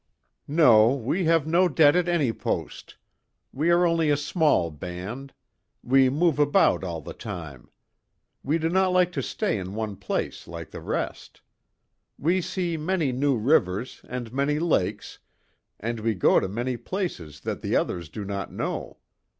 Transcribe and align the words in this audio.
"No. 0.47 0.95
We 0.95 1.25
have 1.25 1.45
no 1.45 1.69
debt 1.69 1.95
at 1.95 2.07
any 2.09 2.33
post. 2.33 2.97
We 3.53 3.69
are 3.69 3.85
only 3.85 4.09
a 4.09 4.17
small 4.17 4.71
band. 4.71 5.31
We 5.83 6.09
move 6.09 6.39
about 6.39 6.83
all 6.83 7.01
the 7.01 7.13
time. 7.13 7.69
We 8.43 8.57
do 8.57 8.67
not 8.67 8.91
like 8.93 9.11
to 9.11 9.21
stay 9.21 9.59
in 9.59 9.75
one 9.75 9.95
place 9.95 10.47
like 10.47 10.71
the 10.71 10.81
rest. 10.81 11.41
We 12.17 12.41
see 12.41 12.77
many 12.77 13.11
new 13.11 13.37
rivers, 13.37 14.01
and 14.09 14.33
many 14.33 14.57
lakes, 14.57 15.19
and 15.79 15.99
we 15.99 16.15
go 16.15 16.39
to 16.39 16.47
many 16.49 16.77
places 16.77 17.41
that 17.41 17.61
the 17.61 17.75
others 17.75 18.09
do 18.09 18.25
not 18.25 18.51
know. 18.51 18.97